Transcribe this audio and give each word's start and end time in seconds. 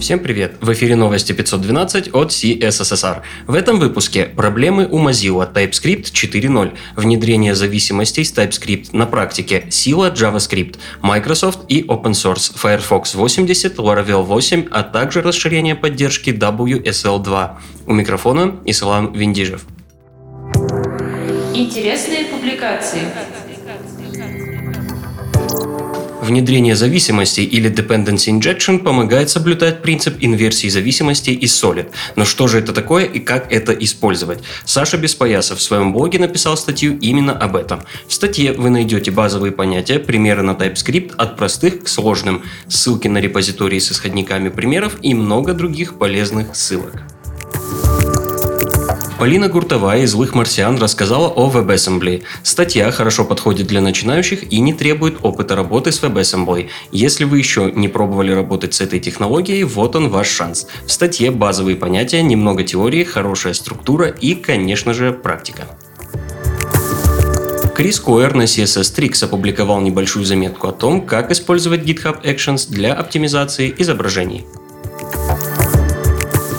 Всем 0.00 0.18
привет! 0.18 0.56
В 0.60 0.72
эфире 0.72 0.96
новости 0.96 1.32
512 1.32 2.14
от 2.14 2.30
CSSR. 2.30 3.22
В 3.46 3.54
этом 3.54 3.78
выпуске 3.78 4.24
проблемы 4.24 4.86
у 4.90 4.98
Mozilla 4.98 5.50
TypeScript 5.50 6.12
4.0, 6.12 6.76
внедрение 6.96 7.54
зависимостей 7.54 8.24
с 8.24 8.32
TypeScript 8.32 8.88
на 8.92 9.06
практике, 9.06 9.66
сила 9.70 10.10
JavaScript, 10.10 10.76
Microsoft 11.02 11.60
и 11.68 11.82
Open 11.82 12.12
Source, 12.12 12.52
Firefox 12.54 13.14
80, 13.14 13.76
Laravel 13.76 14.22
8, 14.22 14.66
а 14.70 14.82
также 14.82 15.22
расширение 15.22 15.74
поддержки 15.76 16.30
WSL 16.30 17.22
2. 17.22 17.60
У 17.86 17.92
микрофона 17.94 18.56
Ислам 18.64 19.12
Виндижев. 19.12 19.64
Интересные 21.54 22.24
публикации. 22.24 23.02
Внедрение 26.24 26.74
зависимостей 26.74 27.44
или 27.44 27.70
dependency 27.70 28.32
injection 28.32 28.78
помогает 28.78 29.28
соблюдать 29.28 29.82
принцип 29.82 30.16
инверсии 30.20 30.68
зависимостей 30.68 31.34
из 31.34 31.52
Solid. 31.62 31.90
Но 32.16 32.24
что 32.24 32.48
же 32.48 32.60
это 32.60 32.72
такое 32.72 33.04
и 33.04 33.18
как 33.18 33.52
это 33.52 33.74
использовать? 33.74 34.38
Саша 34.64 34.96
Беспоясов 34.96 35.58
в 35.58 35.62
своем 35.62 35.92
блоге 35.92 36.18
написал 36.18 36.56
статью 36.56 36.96
именно 36.98 37.34
об 37.34 37.56
этом. 37.56 37.82
В 38.08 38.14
статье 38.14 38.54
вы 38.54 38.70
найдете 38.70 39.10
базовые 39.10 39.52
понятия, 39.52 39.98
примеры 39.98 40.40
на 40.40 40.52
TypeScript 40.52 41.12
от 41.18 41.36
простых 41.36 41.84
к 41.84 41.88
сложным, 41.88 42.42
ссылки 42.68 43.06
на 43.06 43.18
репозитории 43.18 43.78
с 43.78 43.92
исходниками 43.92 44.48
примеров 44.48 44.96
и 45.02 45.12
много 45.12 45.52
других 45.52 45.98
полезных 45.98 46.56
ссылок. 46.56 47.02
Полина 49.18 49.48
Гуртовая 49.48 50.02
из 50.02 50.10
«Злых 50.10 50.34
марсиан» 50.34 50.76
рассказала 50.76 51.28
о 51.28 51.48
WebAssembly. 51.48 52.24
Статья 52.42 52.90
хорошо 52.90 53.24
подходит 53.24 53.68
для 53.68 53.80
начинающих 53.80 54.52
и 54.52 54.58
не 54.58 54.74
требует 54.74 55.18
опыта 55.22 55.54
работы 55.54 55.92
с 55.92 56.02
WebAssembly. 56.02 56.68
Если 56.90 57.22
вы 57.22 57.38
еще 57.38 57.70
не 57.72 57.86
пробовали 57.86 58.32
работать 58.32 58.74
с 58.74 58.80
этой 58.80 58.98
технологией, 58.98 59.62
вот 59.62 59.94
он 59.94 60.08
ваш 60.08 60.28
шанс. 60.28 60.66
В 60.84 60.90
статье 60.90 61.30
базовые 61.30 61.76
понятия, 61.76 62.22
немного 62.22 62.64
теории, 62.64 63.04
хорошая 63.04 63.54
структура 63.54 64.08
и, 64.08 64.34
конечно 64.34 64.92
же, 64.92 65.12
практика. 65.12 65.68
Крис 67.76 68.00
Койер 68.00 68.34
на 68.34 68.42
CSS 68.42 68.96
Tricks 68.96 69.24
опубликовал 69.24 69.80
небольшую 69.80 70.24
заметку 70.24 70.68
о 70.68 70.72
том, 70.72 71.06
как 71.06 71.30
использовать 71.30 71.82
GitHub 71.82 72.22
Actions 72.22 72.68
для 72.68 72.92
оптимизации 72.92 73.72
изображений. 73.78 74.44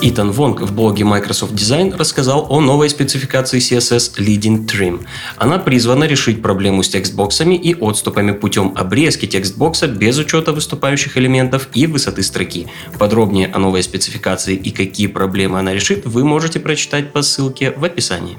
Итан 0.07 0.31
Вонг 0.31 0.61
в 0.61 0.71
блоге 0.71 1.03
Microsoft 1.03 1.53
Design 1.53 1.97
рассказал 1.97 2.45
о 2.51 2.61
новой 2.61 2.91
спецификации 2.91 3.57
CSS 3.57 4.19
Leading 4.19 4.67
Trim. 4.67 5.03
Она 5.37 5.57
призвана 5.57 6.03
решить 6.03 6.43
проблему 6.43 6.83
с 6.83 6.89
текстбоксами 6.89 7.55
и 7.55 7.73
отступами 7.73 8.31
путем 8.31 8.73
обрезки 8.75 9.25
текстбокса 9.25 9.87
без 9.87 10.19
учета 10.19 10.51
выступающих 10.51 11.17
элементов 11.17 11.69
и 11.73 11.87
высоты 11.87 12.21
строки. 12.21 12.67
Подробнее 12.99 13.47
о 13.47 13.57
новой 13.57 13.81
спецификации 13.81 14.55
и 14.55 14.69
какие 14.69 15.07
проблемы 15.07 15.57
она 15.57 15.73
решит, 15.73 16.05
вы 16.05 16.23
можете 16.23 16.59
прочитать 16.59 17.11
по 17.11 17.23
ссылке 17.23 17.71
в 17.71 17.83
описании. 17.83 18.37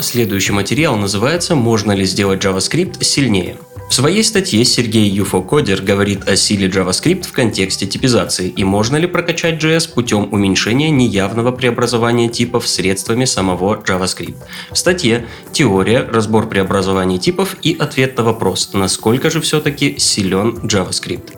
Следующий 0.00 0.52
материал 0.52 0.96
называется 0.96 1.54
«Можно 1.54 1.92
ли 1.92 2.06
сделать 2.06 2.42
JavaScript 2.42 3.04
сильнее?». 3.04 3.58
В 3.88 3.94
своей 3.94 4.24
статье 4.24 4.64
Сергей 4.64 5.08
Юфокодер 5.08 5.80
говорит 5.80 6.28
о 6.28 6.36
силе 6.36 6.68
JavaScript 6.68 7.26
в 7.26 7.32
контексте 7.32 7.86
типизации 7.86 8.48
и 8.48 8.64
можно 8.64 8.96
ли 8.96 9.06
прокачать 9.06 9.62
JS 9.62 9.94
путем 9.94 10.28
уменьшения 10.32 10.90
неявного 10.90 11.52
преобразования 11.52 12.28
типов 12.28 12.66
средствами 12.68 13.24
самого 13.24 13.76
JavaScript. 13.76 14.36
В 14.70 14.76
статье 14.76 15.26
«Теория, 15.52 16.02
разбор 16.02 16.48
преобразований 16.48 17.18
типов 17.18 17.56
и 17.62 17.76
ответ 17.78 18.16
на 18.18 18.24
вопрос, 18.24 18.70
насколько 18.74 19.30
же 19.30 19.40
все-таки 19.40 19.98
силен 19.98 20.58
JavaScript». 20.64 21.32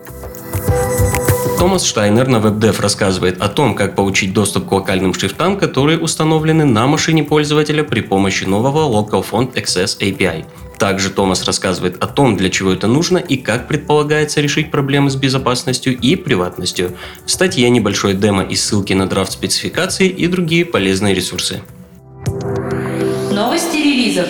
Томас 1.59 1.85
Штайнер 1.85 2.29
на 2.29 2.37
WebDev 2.37 2.81
рассказывает 2.81 3.41
о 3.43 3.49
том, 3.49 3.75
как 3.75 3.97
получить 3.97 4.33
доступ 4.33 4.69
к 4.69 4.73
локальным 4.73 5.13
шрифтам, 5.13 5.59
которые 5.59 5.99
установлены 5.99 6.65
на 6.65 6.87
машине 6.87 7.25
пользователя 7.25 7.83
при 7.83 8.01
помощи 8.01 8.45
нового 8.45 8.89
Local 8.89 9.25
Font 9.29 9.55
Access 9.55 9.99
API. 9.99 10.45
Также 10.79 11.11
Томас 11.11 11.45
рассказывает 11.45 12.03
о 12.03 12.07
том, 12.07 12.37
для 12.37 12.51
чего 12.51 12.73
это 12.73 12.87
нужно 12.87 13.19
и 13.19 13.37
как 13.37 13.67
предполагается 13.67 14.41
решить 14.41 14.71
проблемы 14.71 15.11
с 15.11 15.17
безопасностью 15.17 15.99
и 15.99 16.15
приватностью. 16.15 16.97
В 17.27 17.31
статье 17.31 17.69
небольшое 17.69 18.15
демо 18.15 18.45
и 18.45 18.55
ссылки 18.55 18.93
на 18.93 19.09
драфт 19.09 19.33
спецификации 19.33 20.09
и 20.09 20.27
другие 20.29 20.65
полезные 20.65 21.15
ресурсы. 21.15 21.63
Новости 23.33 23.77
релизов 23.77 24.27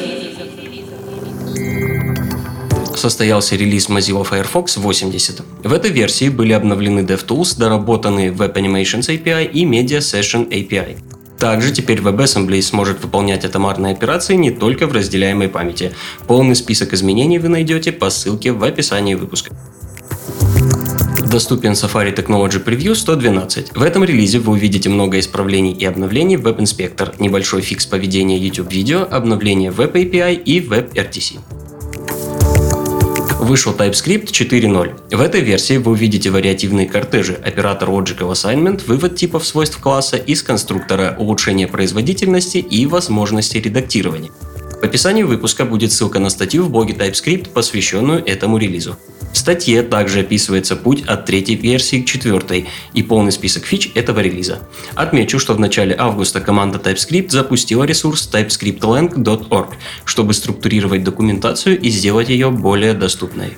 состоялся 2.98 3.56
релиз 3.56 3.88
Mozilla 3.88 4.25
Firefox 4.25 4.76
80. 4.76 5.42
В 5.64 5.72
этой 5.72 5.91
версии 5.91 6.28
были 6.28 6.53
обновлены 6.53 7.00
DevTools, 7.00 7.58
доработанные 7.58 8.31
Web 8.31 8.54
Animations 8.54 9.08
API 9.08 9.50
и 9.50 9.64
Media 9.64 9.98
Session 9.98 10.48
API. 10.48 10.98
Также 11.38 11.71
теперь 11.71 12.00
WebAssembly 12.00 12.60
сможет 12.62 13.03
выполнять 13.03 13.44
атомарные 13.44 13.93
операции 13.93 14.34
не 14.34 14.50
только 14.50 14.87
в 14.87 14.93
разделяемой 14.93 15.49
памяти. 15.49 15.94
Полный 16.26 16.56
список 16.56 16.93
изменений 16.94 17.38
вы 17.38 17.49
найдете 17.49 17.93
по 17.93 18.10
ссылке 18.10 18.53
в 18.53 18.65
описании 18.65 19.15
выпуска. 19.15 19.54
Доступен 21.31 21.72
Safari 21.72 22.15
Technology 22.15 22.62
Preview 22.65 22.94
112. 22.94 23.76
В 23.76 23.82
этом 23.82 24.03
релизе 24.03 24.38
вы 24.38 24.53
увидите 24.53 24.88
много 24.88 25.19
исправлений 25.19 25.72
и 25.72 25.84
обновлений 25.84 26.37
в 26.37 26.47
Web 26.47 26.59
Inspector, 26.59 27.15
небольшой 27.19 27.60
фикс 27.60 27.87
поведения 27.87 28.38
YouTube 28.38 28.72
видео, 28.72 29.06
обновление 29.09 29.70
Web 29.70 29.93
API 29.93 30.34
и 30.43 30.60
Web 30.60 30.94
RTC 30.94 31.57
вышел 33.48 33.72
TypeScript 33.72 34.26
4.0. 34.26 35.16
В 35.16 35.20
этой 35.22 35.41
версии 35.41 35.78
вы 35.78 35.92
увидите 35.92 36.31
вариативные 36.31 36.86
кортежи, 36.86 37.32
оператор 37.32 37.88
Logical 37.88 38.31
Assignment, 38.31 38.84
вывод 38.86 39.16
типов 39.16 39.47
свойств 39.47 39.78
класса 39.78 40.19
из 40.19 40.42
конструктора, 40.42 41.16
улучшение 41.19 41.66
производительности 41.66 42.58
и 42.58 42.84
возможности 42.84 43.56
редактирования. 43.56 44.31
В 44.81 44.84
описании 44.84 45.22
выпуска 45.22 45.64
будет 45.64 45.92
ссылка 45.92 46.19
на 46.19 46.28
статью 46.28 46.64
в 46.64 46.70
блоге 46.70 46.92
TypeScript, 46.92 47.48
посвященную 47.48 48.22
этому 48.25 48.58
релизу. 48.58 48.98
В 49.38 49.41
статье 49.41 49.84
также 49.84 50.21
описывается 50.22 50.75
путь 50.75 51.04
от 51.06 51.25
третьей 51.25 51.54
версии 51.54 52.03
к 52.03 52.06
четвертой 52.06 52.66
и 52.93 53.04
полный 53.04 53.31
список 53.31 53.66
фич 53.66 53.88
этого 53.94 54.19
релиза. 54.19 54.59
Отмечу, 54.97 55.38
что 55.38 55.54
в 55.54 55.60
начале 55.60 55.94
августа 55.97 56.41
команда 56.41 56.78
TypeScript 56.78 57.31
запустила 57.31 57.84
ресурс 57.84 58.28
typescriptlang.org, 58.32 59.76
чтобы 60.04 60.34
структурировать 60.34 61.04
документацию 61.04 61.81
и 61.81 61.88
сделать 61.88 62.31
ее 62.31 62.50
более 62.50 62.94
доступной. 62.94 63.56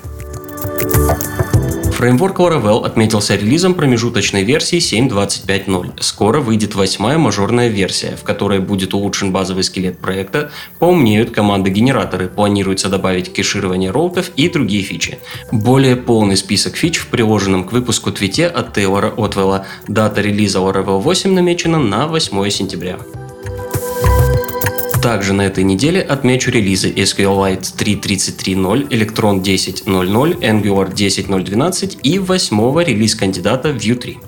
Фреймворк 2.01 2.39
Laravel 2.39 2.83
отметился 2.83 3.35
релизом 3.35 3.75
промежуточной 3.75 4.43
версии 4.43 4.79
7.25.0. 4.79 6.01
Скоро 6.01 6.39
выйдет 6.39 6.73
восьмая 6.73 7.19
мажорная 7.19 7.67
версия, 7.67 8.15
в 8.15 8.23
которой 8.23 8.57
будет 8.57 8.95
улучшен 8.95 9.31
базовый 9.31 9.63
скелет 9.63 9.99
проекта, 9.99 10.49
поумнеют 10.79 11.29
команды-генераторы, 11.29 12.27
планируется 12.27 12.89
добавить 12.89 13.31
кэширование 13.31 13.91
роутов 13.91 14.31
и 14.35 14.49
другие 14.49 14.81
фичи. 14.81 15.19
Более 15.51 15.95
полный 15.95 16.37
список 16.37 16.75
фич 16.75 16.97
в 16.97 17.05
приложенном 17.05 17.65
к 17.65 17.71
выпуску 17.71 18.11
твите 18.11 18.47
от 18.47 18.73
Тейлора 18.73 19.13
Отвелла. 19.15 19.67
Дата 19.87 20.21
релиза 20.21 20.57
Laravel 20.57 21.01
8 21.01 21.31
намечена 21.31 21.77
на 21.77 22.07
8 22.07 22.49
сентября. 22.49 22.97
Также 25.01 25.33
на 25.33 25.41
этой 25.41 25.63
неделе 25.63 25.99
отмечу 25.99 26.51
релизы 26.51 26.91
SQLite 26.91 27.75
3.33.0, 27.75 28.87
Electron 28.89 29.41
10.0.0, 29.41 30.39
Angular 30.41 30.93
10.0.12 30.93 31.99
и 32.03 32.19
восьмого 32.19 32.81
релиз 32.81 33.15
кандидата 33.15 33.69
Vue 33.69 33.95
3. 33.95 34.19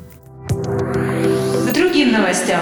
К 0.49 1.73
другим 1.73 2.11
новостям. 2.11 2.61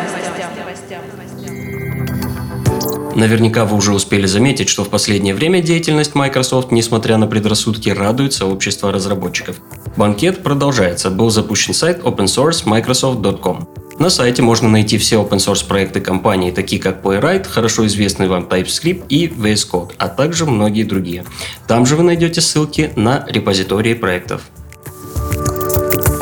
Наверняка 3.15 3.65
вы 3.65 3.77
уже 3.77 3.93
успели 3.93 4.25
заметить, 4.25 4.67
что 4.67 4.83
в 4.83 4.89
последнее 4.89 5.33
время 5.33 5.61
деятельность 5.61 6.15
Microsoft, 6.15 6.71
несмотря 6.71 7.17
на 7.17 7.27
предрассудки, 7.27 7.89
радует 7.89 8.33
сообщество 8.33 8.91
разработчиков. 8.91 9.57
Банкет 9.95 10.43
продолжается. 10.43 11.11
Был 11.11 11.29
запущен 11.29 11.73
сайт 11.73 11.99
opensource.microsoft.com. 12.03 13.80
На 14.01 14.09
сайте 14.09 14.41
можно 14.41 14.67
найти 14.67 14.97
все 14.97 15.17
open 15.17 15.37
source 15.37 15.63
проекты 15.63 16.01
компании, 16.01 16.49
такие 16.49 16.81
как 16.81 17.05
Playwright, 17.05 17.47
хорошо 17.47 17.85
известный 17.85 18.27
вам 18.27 18.45
TypeScript 18.45 19.03
и 19.09 19.27
VS 19.27 19.69
Code, 19.71 19.91
а 19.99 20.07
также 20.07 20.47
многие 20.47 20.81
другие. 20.81 21.23
Там 21.67 21.85
же 21.85 21.95
вы 21.95 22.01
найдете 22.01 22.41
ссылки 22.41 22.91
на 22.95 23.23
репозитории 23.29 23.93
проектов. 23.93 24.41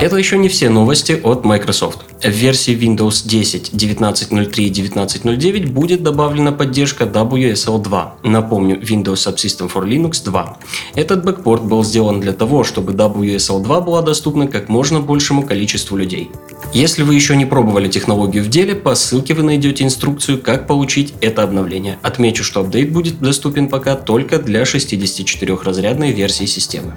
Это 0.01 0.17
еще 0.17 0.37
не 0.37 0.49
все 0.49 0.69
новости 0.69 1.19
от 1.23 1.45
Microsoft. 1.45 1.99
В 2.21 2.29
версии 2.29 2.73
Windows 2.73 3.25
10 3.25 3.73
19.03 3.73 4.63
и 4.63 4.71
19.09 4.71 5.67
будет 5.67 6.03
добавлена 6.03 6.53
поддержка 6.53 7.03
WSL 7.03 7.81
2. 7.81 8.15
Напомню, 8.23 8.79
Windows 8.81 9.15
Subsystem 9.15 9.69
for 9.69 9.85
Linux 9.85 10.23
2. 10.23 10.57
Этот 10.95 11.23
бэкпорт 11.23 11.63
был 11.63 11.83
сделан 11.83 12.19
для 12.19 12.31
того, 12.33 12.63
чтобы 12.63 12.91
WSL 12.91 13.61
2 13.61 13.81
была 13.81 14.01
доступна 14.01 14.47
как 14.47 14.67
можно 14.67 15.01
большему 15.01 15.43
количеству 15.43 15.97
людей. 15.97 16.29
Если 16.71 17.01
вы 17.01 17.15
еще 17.15 17.35
не 17.35 17.47
пробовали 17.47 17.87
технологию 17.87 18.43
в 18.43 18.47
деле, 18.47 18.75
по 18.75 18.93
ссылке 18.93 19.33
вы 19.33 19.41
найдете 19.41 19.83
инструкцию, 19.83 20.39
как 20.39 20.67
получить 20.67 21.15
это 21.19 21.41
обновление. 21.41 21.97
Отмечу, 22.03 22.43
что 22.43 22.61
апдейт 22.61 22.91
будет 22.91 23.19
доступен 23.19 23.69
пока 23.69 23.95
только 23.95 24.37
для 24.37 24.61
64-разрядной 24.61 26.11
версии 26.11 26.45
системы. 26.45 26.93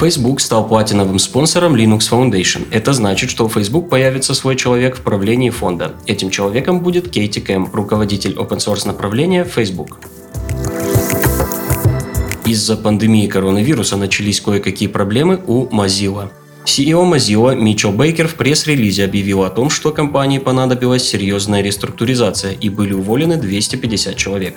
Facebook 0.00 0.40
стал 0.40 0.66
платиновым 0.66 1.20
спонсором 1.20 1.76
Linux 1.76 2.10
Foundation. 2.10 2.66
Это 2.72 2.92
значит, 2.94 3.30
что 3.30 3.44
у 3.44 3.48
Facebook 3.48 3.88
появится 3.88 4.34
свой 4.34 4.56
человек 4.56 4.96
в 4.96 5.02
правлении 5.02 5.50
фонда. 5.50 5.92
Этим 6.06 6.30
человеком 6.30 6.80
будет 6.80 7.10
Кейти 7.10 7.40
Кэм, 7.40 7.70
руководитель 7.72 8.32
open 8.32 8.58
source 8.58 8.86
направления 8.88 9.44
Facebook. 9.44 10.00
Из-за 12.44 12.76
пандемии 12.76 13.28
коронавируса 13.28 13.96
начались 13.96 14.40
кое-какие 14.40 14.88
проблемы 14.88 15.40
у 15.46 15.66
Mozilla. 15.66 16.30
CEO 16.64 17.04
Mozilla 17.04 17.54
Митчел 17.56 17.92
Бейкер 17.92 18.28
в 18.28 18.34
пресс-релизе 18.34 19.04
объявил 19.04 19.44
о 19.44 19.50
том, 19.50 19.70
что 19.70 19.90
компании 19.92 20.38
понадобилась 20.38 21.08
серьезная 21.08 21.62
реструктуризация 21.62 22.52
и 22.52 22.68
были 22.68 22.92
уволены 22.92 23.36
250 23.36 24.16
человек. 24.16 24.54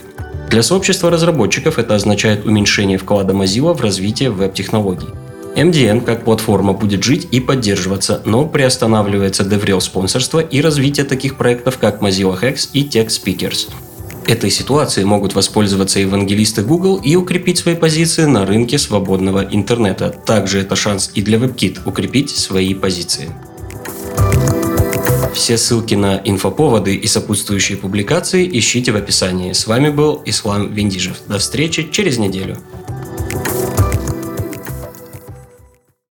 Для 0.49 0.61
сообщества 0.61 1.09
разработчиков 1.09 1.79
это 1.79 1.95
означает 1.95 2.45
уменьшение 2.45 2.97
вклада 2.97 3.33
Mozilla 3.33 3.73
в 3.73 3.81
развитие 3.81 4.29
веб-технологий. 4.29 5.07
MDN 5.55 6.01
как 6.01 6.25
платформа 6.25 6.73
будет 6.73 7.03
жить 7.03 7.27
и 7.31 7.39
поддерживаться, 7.39 8.21
но 8.25 8.45
приостанавливается 8.45 9.43
DevRel 9.43 9.81
спонсорство 9.81 10.39
и 10.39 10.61
развитие 10.61 11.05
таких 11.05 11.37
проектов, 11.37 11.77
как 11.77 12.01
Mozilla 12.01 12.39
Hacks 12.39 12.69
и 12.73 12.83
Tech 12.83 13.07
Speakers. 13.07 13.69
Этой 14.27 14.49
ситуацией 14.49 15.05
могут 15.05 15.35
воспользоваться 15.35 15.99
евангелисты 15.99 16.63
Google 16.63 16.97
и 16.97 17.15
укрепить 17.15 17.57
свои 17.57 17.75
позиции 17.75 18.23
на 18.25 18.45
рынке 18.45 18.77
свободного 18.77 19.45
интернета. 19.51 20.09
Также 20.09 20.59
это 20.59 20.75
шанс 20.75 21.11
и 21.13 21.21
для 21.21 21.37
WebKit 21.37 21.79
укрепить 21.85 22.29
свои 22.29 22.73
позиции. 22.73 23.29
Все 25.33 25.57
ссылки 25.57 25.95
на 25.95 26.21
инфоповоды 26.23 26.95
и 26.95 27.07
сопутствующие 27.07 27.77
публикации 27.77 28.47
ищите 28.57 28.91
в 28.91 28.95
описании. 28.95 29.51
С 29.51 29.67
вами 29.67 29.89
был 29.89 30.21
Ислам 30.25 30.73
Вендижев. 30.73 31.17
До 31.27 31.39
встречи 31.39 31.89
через 31.91 32.17
неделю. 32.17 32.57